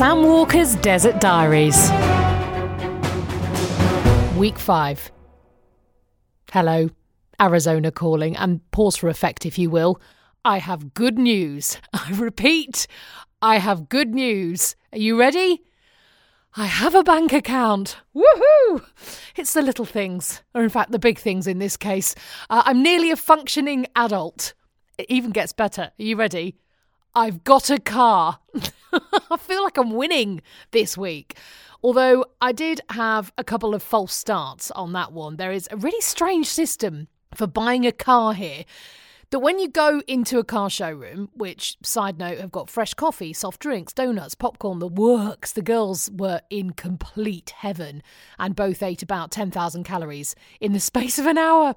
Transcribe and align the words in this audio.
Walker's 0.00 0.76
Desert 0.76 1.20
Diaries. 1.20 1.90
Week 4.34 4.58
5. 4.58 5.12
Hello, 6.50 6.88
Arizona 7.38 7.92
calling, 7.92 8.34
and 8.34 8.62
pause 8.70 8.96
for 8.96 9.10
effect 9.10 9.44
if 9.44 9.58
you 9.58 9.68
will. 9.68 10.00
I 10.42 10.56
have 10.56 10.94
good 10.94 11.18
news. 11.18 11.76
I 11.92 12.12
repeat, 12.12 12.86
I 13.42 13.58
have 13.58 13.90
good 13.90 14.14
news. 14.14 14.74
Are 14.90 14.98
you 14.98 15.20
ready? 15.20 15.62
I 16.56 16.64
have 16.64 16.94
a 16.94 17.04
bank 17.04 17.34
account. 17.34 17.98
Woohoo! 18.16 18.82
It's 19.36 19.52
the 19.52 19.60
little 19.60 19.84
things, 19.84 20.40
or 20.54 20.62
in 20.62 20.70
fact, 20.70 20.92
the 20.92 20.98
big 20.98 21.18
things 21.18 21.46
in 21.46 21.58
this 21.58 21.76
case. 21.76 22.14
Uh, 22.48 22.62
I'm 22.64 22.82
nearly 22.82 23.10
a 23.10 23.16
functioning 23.16 23.86
adult. 23.94 24.54
It 24.96 25.06
even 25.10 25.30
gets 25.30 25.52
better. 25.52 25.82
Are 25.82 26.02
you 26.02 26.16
ready? 26.16 26.56
I've 27.14 27.44
got 27.44 27.70
a 27.70 27.78
car. 27.78 28.38
I 29.30 29.36
feel 29.36 29.62
like 29.62 29.76
I'm 29.76 29.92
winning 29.92 30.42
this 30.70 30.96
week. 30.96 31.36
Although 31.82 32.26
I 32.40 32.52
did 32.52 32.80
have 32.90 33.32
a 33.38 33.44
couple 33.44 33.74
of 33.74 33.82
false 33.82 34.12
starts 34.12 34.70
on 34.72 34.92
that 34.92 35.12
one. 35.12 35.36
There 35.36 35.52
is 35.52 35.68
a 35.70 35.76
really 35.76 36.00
strange 36.00 36.46
system 36.46 37.08
for 37.34 37.46
buying 37.46 37.86
a 37.86 37.92
car 37.92 38.34
here 38.34 38.64
that 39.30 39.38
when 39.38 39.60
you 39.60 39.68
go 39.68 40.02
into 40.08 40.38
a 40.40 40.44
car 40.44 40.68
showroom, 40.68 41.30
which, 41.34 41.76
side 41.82 42.18
note, 42.18 42.38
have 42.38 42.50
got 42.50 42.68
fresh 42.68 42.94
coffee, 42.94 43.32
soft 43.32 43.60
drinks, 43.60 43.92
donuts, 43.92 44.34
popcorn, 44.34 44.80
the 44.80 44.88
works, 44.88 45.52
the 45.52 45.62
girls 45.62 46.10
were 46.12 46.40
in 46.50 46.72
complete 46.72 47.50
heaven 47.50 48.02
and 48.40 48.56
both 48.56 48.82
ate 48.82 49.04
about 49.04 49.30
10,000 49.30 49.84
calories 49.84 50.34
in 50.60 50.72
the 50.72 50.80
space 50.90 51.16
of 51.18 51.26
an 51.26 51.38
hour. 51.38 51.76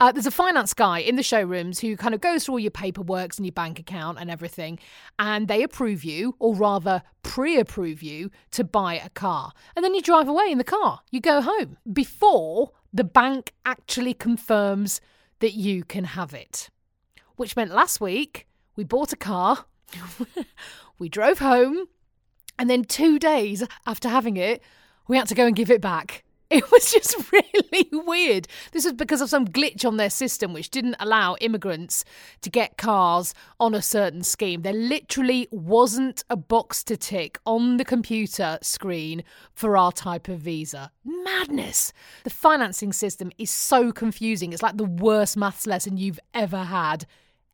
Uh, 0.00 0.12
there's 0.12 0.26
a 0.26 0.30
finance 0.30 0.72
guy 0.72 0.98
in 0.98 1.16
the 1.16 1.22
showrooms 1.22 1.78
who 1.80 1.94
kind 1.94 2.14
of 2.14 2.22
goes 2.22 2.44
through 2.44 2.54
all 2.54 2.58
your 2.58 2.70
paperwork 2.70 3.36
and 3.36 3.44
your 3.44 3.52
bank 3.52 3.78
account 3.78 4.18
and 4.18 4.30
everything, 4.30 4.78
and 5.18 5.46
they 5.46 5.62
approve 5.62 6.04
you, 6.04 6.34
or 6.38 6.54
rather, 6.54 7.02
pre 7.22 7.58
approve 7.58 8.02
you 8.02 8.30
to 8.50 8.64
buy 8.64 8.94
a 8.94 9.10
car. 9.10 9.52
And 9.76 9.84
then 9.84 9.94
you 9.94 10.00
drive 10.00 10.28
away 10.28 10.46
in 10.50 10.56
the 10.56 10.64
car. 10.64 11.00
You 11.10 11.20
go 11.20 11.42
home 11.42 11.76
before 11.92 12.72
the 12.94 13.04
bank 13.04 13.52
actually 13.66 14.14
confirms 14.14 15.02
that 15.40 15.52
you 15.52 15.84
can 15.84 16.04
have 16.04 16.32
it 16.32 16.70
which 17.36 17.56
meant 17.56 17.72
last 17.72 18.00
week 18.00 18.46
we 18.76 18.84
bought 18.84 19.12
a 19.12 19.16
car, 19.16 19.66
we 20.98 21.08
drove 21.08 21.38
home, 21.38 21.86
and 22.58 22.68
then 22.68 22.84
two 22.84 23.18
days 23.18 23.62
after 23.86 24.08
having 24.08 24.36
it, 24.36 24.62
we 25.08 25.16
had 25.16 25.28
to 25.28 25.34
go 25.34 25.46
and 25.46 25.56
give 25.56 25.70
it 25.70 25.80
back. 25.80 26.23
It 26.64 26.70
was 26.70 26.92
just 26.92 27.32
really 27.32 27.88
weird. 27.90 28.46
This 28.70 28.84
was 28.84 28.92
because 28.92 29.20
of 29.20 29.28
some 29.28 29.48
glitch 29.48 29.84
on 29.84 29.96
their 29.96 30.08
system 30.08 30.52
which 30.52 30.70
didn't 30.70 30.94
allow 31.00 31.34
immigrants 31.40 32.04
to 32.42 32.50
get 32.50 32.78
cars 32.78 33.34
on 33.58 33.74
a 33.74 33.82
certain 33.82 34.22
scheme. 34.22 34.62
There 34.62 34.72
literally 34.72 35.48
wasn't 35.50 36.22
a 36.30 36.36
box 36.36 36.84
to 36.84 36.96
tick 36.96 37.40
on 37.44 37.76
the 37.76 37.84
computer 37.84 38.58
screen 38.62 39.24
for 39.52 39.76
our 39.76 39.90
type 39.90 40.28
of 40.28 40.38
visa. 40.38 40.92
Madness. 41.04 41.92
The 42.22 42.30
financing 42.30 42.92
system 42.92 43.32
is 43.36 43.50
so 43.50 43.90
confusing. 43.90 44.52
It's 44.52 44.62
like 44.62 44.76
the 44.76 44.84
worst 44.84 45.36
maths 45.36 45.66
lesson 45.66 45.96
you've 45.96 46.20
ever 46.34 46.62
had 46.62 47.04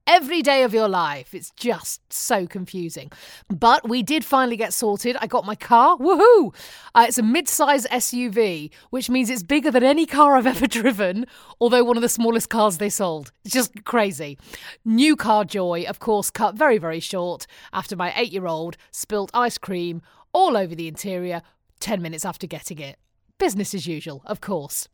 every 0.06 0.42
day 0.42 0.62
of 0.62 0.74
your 0.74 0.88
life. 0.88 1.34
It's 1.34 1.50
just 1.52 2.12
so 2.12 2.46
confusing. 2.46 3.10
But 3.48 3.88
we 3.88 4.02
did 4.02 4.24
finally 4.24 4.56
get 4.56 4.72
sorted. 4.72 5.16
I 5.20 5.26
got 5.26 5.46
my 5.46 5.54
car. 5.54 5.96
Woohoo! 5.96 6.54
Uh, 6.94 7.06
it's 7.08 7.18
a 7.18 7.22
mid 7.22 7.48
size 7.48 7.86
SUV, 7.86 8.70
which 8.90 9.08
means 9.08 9.30
it's 9.30 9.42
bigger 9.42 9.70
than 9.70 9.84
any 9.84 10.06
car 10.06 10.36
I've 10.36 10.46
ever 10.54 10.66
driven, 10.66 11.26
although 11.60 11.84
one 11.84 11.96
of 11.96 12.02
the 12.02 12.08
smallest 12.08 12.48
cars 12.48 12.78
they 12.78 12.88
sold. 12.88 13.32
It's 13.44 13.54
just 13.54 13.84
crazy. 13.84 14.38
New 14.84 15.16
car 15.16 15.44
joy, 15.44 15.84
of 15.88 15.98
course, 15.98 16.30
cut 16.30 16.54
very, 16.54 16.78
very 16.78 17.00
short 17.00 17.46
after 17.72 17.96
my 17.96 18.12
eight 18.16 18.32
year 18.32 18.46
old 18.46 18.76
spilt 18.90 19.30
ice 19.34 19.58
cream 19.58 20.02
all 20.32 20.56
over 20.56 20.74
the 20.74 20.88
interior 20.88 21.42
10 21.80 22.00
minutes 22.02 22.24
after 22.24 22.46
getting 22.46 22.78
it. 22.78 22.98
Business 23.38 23.74
as 23.74 23.86
usual, 23.86 24.22
of 24.26 24.40
course. 24.40 24.88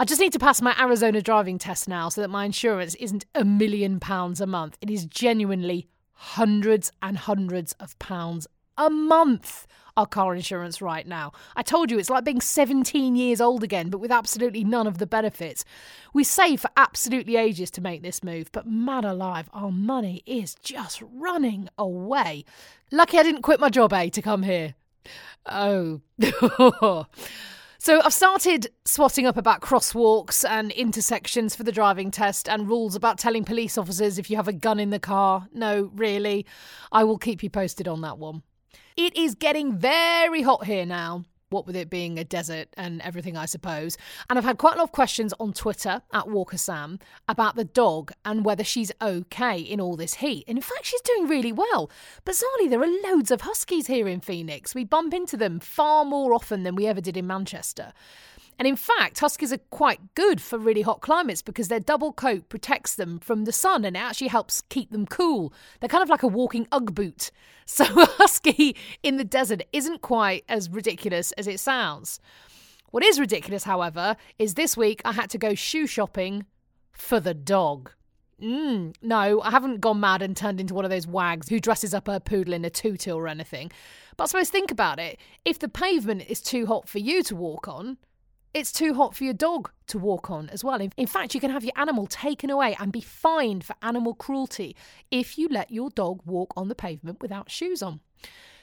I 0.00 0.04
just 0.04 0.20
need 0.20 0.32
to 0.34 0.38
pass 0.38 0.62
my 0.62 0.76
Arizona 0.78 1.20
driving 1.20 1.58
test 1.58 1.88
now 1.88 2.08
so 2.08 2.20
that 2.20 2.30
my 2.30 2.44
insurance 2.44 2.94
isn't 2.96 3.26
a 3.34 3.44
million 3.44 3.98
pounds 3.98 4.40
a 4.40 4.46
month. 4.46 4.78
It 4.80 4.90
is 4.90 5.04
genuinely 5.06 5.88
hundreds 6.12 6.92
and 7.02 7.18
hundreds 7.18 7.72
of 7.74 7.98
pounds 7.98 8.46
a 8.76 8.90
month 8.90 9.66
our 9.96 10.06
car 10.06 10.36
insurance 10.36 10.80
right 10.80 11.04
now. 11.04 11.32
I 11.56 11.62
told 11.64 11.90
you 11.90 11.98
it's 11.98 12.08
like 12.08 12.22
being 12.22 12.40
17 12.40 13.16
years 13.16 13.40
old 13.40 13.64
again, 13.64 13.90
but 13.90 13.98
with 13.98 14.12
absolutely 14.12 14.62
none 14.62 14.86
of 14.86 14.98
the 14.98 15.06
benefits. 15.06 15.64
We 16.14 16.22
save 16.22 16.60
for 16.60 16.70
absolutely 16.76 17.34
ages 17.34 17.68
to 17.72 17.80
make 17.80 18.02
this 18.02 18.22
move, 18.22 18.52
but 18.52 18.68
man 18.68 19.04
alive, 19.04 19.50
our 19.52 19.72
money 19.72 20.22
is 20.24 20.54
just 20.62 21.02
running 21.12 21.68
away. 21.76 22.44
Lucky 22.92 23.18
I 23.18 23.24
didn't 23.24 23.42
quit 23.42 23.58
my 23.58 23.70
job, 23.70 23.92
eh, 23.92 24.10
to 24.10 24.22
come 24.22 24.44
here. 24.44 24.76
Oh. 25.44 26.00
So 27.80 28.02
I've 28.04 28.12
started 28.12 28.72
swatting 28.84 29.24
up 29.24 29.36
about 29.36 29.60
crosswalks 29.60 30.44
and 30.44 30.72
intersections 30.72 31.54
for 31.54 31.62
the 31.62 31.70
driving 31.70 32.10
test 32.10 32.48
and 32.48 32.68
rules 32.68 32.96
about 32.96 33.18
telling 33.18 33.44
police 33.44 33.78
officers 33.78 34.18
if 34.18 34.28
you 34.28 34.36
have 34.36 34.48
a 34.48 34.52
gun 34.52 34.80
in 34.80 34.90
the 34.90 34.98
car. 34.98 35.46
No, 35.52 35.92
really. 35.94 36.44
I 36.90 37.04
will 37.04 37.18
keep 37.18 37.40
you 37.40 37.50
posted 37.50 37.86
on 37.86 38.00
that 38.00 38.18
one. 38.18 38.42
It 38.96 39.16
is 39.16 39.36
getting 39.36 39.78
very 39.78 40.42
hot 40.42 40.64
here 40.64 40.84
now 40.84 41.24
what 41.50 41.66
with 41.66 41.76
it 41.76 41.90
being 41.90 42.18
a 42.18 42.24
desert 42.24 42.68
and 42.76 43.00
everything, 43.02 43.36
I 43.36 43.46
suppose. 43.46 43.96
And 44.28 44.38
I've 44.38 44.44
had 44.44 44.58
quite 44.58 44.74
a 44.74 44.78
lot 44.78 44.84
of 44.84 44.92
questions 44.92 45.32
on 45.40 45.52
Twitter 45.52 46.02
at 46.12 46.28
Walker 46.28 46.58
Sam 46.58 46.98
about 47.28 47.56
the 47.56 47.64
dog 47.64 48.12
and 48.24 48.44
whether 48.44 48.64
she's 48.64 48.92
okay 49.00 49.58
in 49.58 49.80
all 49.80 49.96
this 49.96 50.14
heat. 50.14 50.44
And 50.46 50.58
in 50.58 50.62
fact, 50.62 50.86
she's 50.86 51.00
doing 51.02 51.28
really 51.28 51.52
well. 51.52 51.90
Bizarrely, 52.24 52.68
there 52.68 52.82
are 52.82 53.12
loads 53.12 53.30
of 53.30 53.42
huskies 53.42 53.86
here 53.86 54.08
in 54.08 54.20
Phoenix. 54.20 54.74
We 54.74 54.84
bump 54.84 55.14
into 55.14 55.36
them 55.36 55.60
far 55.60 56.04
more 56.04 56.34
often 56.34 56.62
than 56.62 56.74
we 56.74 56.86
ever 56.86 57.00
did 57.00 57.16
in 57.16 57.26
Manchester. 57.26 57.92
And 58.58 58.66
in 58.66 58.76
fact, 58.76 59.20
huskies 59.20 59.52
are 59.52 59.58
quite 59.70 60.14
good 60.14 60.40
for 60.40 60.58
really 60.58 60.82
hot 60.82 61.00
climates 61.00 61.42
because 61.42 61.68
their 61.68 61.78
double 61.78 62.12
coat 62.12 62.48
protects 62.48 62.96
them 62.96 63.20
from 63.20 63.44
the 63.44 63.52
sun 63.52 63.84
and 63.84 63.96
it 63.96 64.00
actually 64.00 64.28
helps 64.28 64.62
keep 64.68 64.90
them 64.90 65.06
cool. 65.06 65.52
They're 65.78 65.88
kind 65.88 66.02
of 66.02 66.08
like 66.08 66.24
a 66.24 66.28
walking 66.28 66.66
Ugg 66.72 66.94
boot. 66.94 67.30
So 67.70 67.84
a 67.84 68.06
husky 68.06 68.74
in 69.02 69.18
the 69.18 69.24
desert 69.24 69.62
isn't 69.74 70.00
quite 70.00 70.42
as 70.48 70.70
ridiculous 70.70 71.32
as 71.32 71.46
it 71.46 71.60
sounds. 71.60 72.18
What 72.92 73.04
is 73.04 73.20
ridiculous, 73.20 73.64
however, 73.64 74.16
is 74.38 74.54
this 74.54 74.74
week 74.74 75.02
I 75.04 75.12
had 75.12 75.28
to 75.28 75.38
go 75.38 75.54
shoe 75.54 75.86
shopping 75.86 76.46
for 76.92 77.20
the 77.20 77.34
dog. 77.34 77.90
Mm, 78.42 78.94
no, 79.02 79.42
I 79.42 79.50
haven't 79.50 79.82
gone 79.82 80.00
mad 80.00 80.22
and 80.22 80.34
turned 80.34 80.60
into 80.60 80.72
one 80.72 80.86
of 80.86 80.90
those 80.90 81.06
wags 81.06 81.50
who 81.50 81.60
dresses 81.60 81.92
up 81.92 82.06
her 82.06 82.20
poodle 82.20 82.54
in 82.54 82.64
a 82.64 82.70
tutu 82.70 83.12
or 83.12 83.28
anything. 83.28 83.70
But 84.16 84.24
I 84.24 84.26
suppose 84.28 84.48
think 84.48 84.70
about 84.70 84.98
it. 84.98 85.18
If 85.44 85.58
the 85.58 85.68
pavement 85.68 86.22
is 86.26 86.40
too 86.40 86.64
hot 86.64 86.88
for 86.88 87.00
you 87.00 87.22
to 87.24 87.36
walk 87.36 87.68
on, 87.68 87.98
it's 88.58 88.72
too 88.72 88.94
hot 88.94 89.14
for 89.14 89.24
your 89.24 89.34
dog 89.34 89.70
to 89.86 89.98
walk 89.98 90.30
on 90.30 90.50
as 90.50 90.64
well. 90.64 90.80
In 90.80 91.06
fact, 91.06 91.34
you 91.34 91.40
can 91.40 91.50
have 91.50 91.64
your 91.64 91.72
animal 91.76 92.06
taken 92.06 92.50
away 92.50 92.76
and 92.78 92.92
be 92.92 93.00
fined 93.00 93.64
for 93.64 93.76
animal 93.82 94.14
cruelty 94.14 94.74
if 95.10 95.38
you 95.38 95.48
let 95.48 95.70
your 95.70 95.90
dog 95.90 96.20
walk 96.26 96.52
on 96.56 96.68
the 96.68 96.74
pavement 96.74 97.22
without 97.22 97.50
shoes 97.50 97.82
on. 97.82 98.00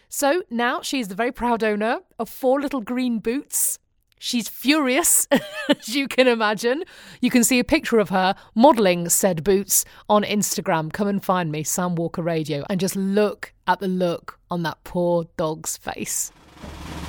So 0.09 0.43
now 0.49 0.81
she's 0.81 1.07
the 1.07 1.15
very 1.15 1.31
proud 1.31 1.63
owner 1.63 1.99
of 2.19 2.29
four 2.29 2.61
little 2.61 2.81
green 2.81 3.19
boots. 3.19 3.79
She's 4.19 4.47
furious, 4.47 5.27
as 5.69 5.95
you 5.95 6.07
can 6.07 6.27
imagine. 6.27 6.83
You 7.21 7.29
can 7.29 7.43
see 7.43 7.59
a 7.59 7.63
picture 7.63 7.99
of 7.99 8.09
her 8.09 8.35
modelling 8.53 9.09
said 9.09 9.43
boots 9.43 9.85
on 10.09 10.23
Instagram. 10.23 10.91
Come 10.91 11.07
and 11.07 11.23
find 11.23 11.51
me, 11.51 11.63
Sam 11.63 11.95
Walker 11.95 12.21
Radio, 12.21 12.65
and 12.69 12.79
just 12.79 12.95
look 12.95 13.53
at 13.67 13.79
the 13.79 13.87
look 13.87 14.39
on 14.51 14.63
that 14.63 14.83
poor 14.83 15.25
dog's 15.37 15.77
face. 15.77 16.31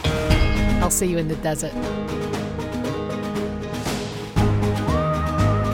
I'll 0.04 0.90
see 0.90 1.06
you 1.06 1.18
in 1.18 1.28
the 1.28 1.36
desert. 1.36 1.72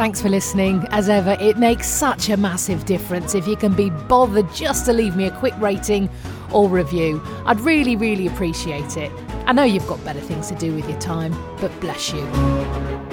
Thanks 0.02 0.20
for 0.20 0.30
listening. 0.30 0.84
As 0.90 1.08
ever, 1.08 1.36
it 1.38 1.58
makes 1.58 1.86
such 1.86 2.28
a 2.28 2.36
massive 2.36 2.84
difference 2.86 3.36
if 3.36 3.46
you 3.46 3.54
can 3.54 3.72
be 3.72 3.88
bothered 3.88 4.52
just 4.52 4.84
to 4.86 4.92
leave 4.92 5.14
me 5.14 5.26
a 5.26 5.30
quick 5.30 5.54
rating 5.58 6.10
or 6.52 6.68
review. 6.68 7.22
I'd 7.46 7.60
really, 7.60 7.94
really 7.94 8.26
appreciate 8.26 8.96
it. 8.96 9.12
I 9.46 9.52
know 9.52 9.62
you've 9.62 9.86
got 9.86 10.04
better 10.04 10.18
things 10.18 10.48
to 10.48 10.56
do 10.56 10.74
with 10.74 10.88
your 10.90 10.98
time, 10.98 11.32
but 11.60 11.70
bless 11.80 12.12
you. 12.12 13.11